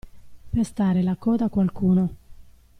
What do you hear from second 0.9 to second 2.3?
la coda a qualcuno.